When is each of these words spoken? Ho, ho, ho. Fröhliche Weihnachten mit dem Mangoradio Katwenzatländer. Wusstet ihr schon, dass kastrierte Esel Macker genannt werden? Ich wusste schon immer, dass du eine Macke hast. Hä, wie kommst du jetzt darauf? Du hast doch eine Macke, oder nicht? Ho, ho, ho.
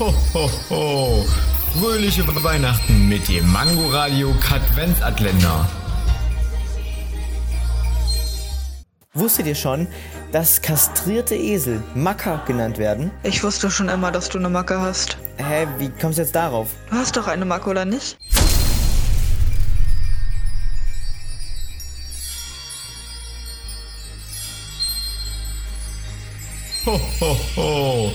Ho, 0.00 0.14
ho, 0.32 0.50
ho. 0.70 1.26
Fröhliche 1.78 2.26
Weihnachten 2.42 3.06
mit 3.06 3.28
dem 3.28 3.52
Mangoradio 3.52 4.34
Katwenzatländer. 4.40 5.68
Wusstet 9.12 9.46
ihr 9.46 9.54
schon, 9.54 9.86
dass 10.32 10.62
kastrierte 10.62 11.34
Esel 11.34 11.82
Macker 11.94 12.42
genannt 12.46 12.78
werden? 12.78 13.10
Ich 13.24 13.44
wusste 13.44 13.70
schon 13.70 13.90
immer, 13.90 14.10
dass 14.10 14.30
du 14.30 14.38
eine 14.38 14.48
Macke 14.48 14.80
hast. 14.80 15.18
Hä, 15.36 15.66
wie 15.76 15.90
kommst 15.90 16.16
du 16.16 16.22
jetzt 16.22 16.34
darauf? 16.34 16.70
Du 16.88 16.96
hast 16.96 17.18
doch 17.18 17.26
eine 17.26 17.44
Macke, 17.44 17.68
oder 17.68 17.84
nicht? 17.84 18.16
Ho, 26.86 26.98
ho, 27.20 27.36
ho. 27.56 28.14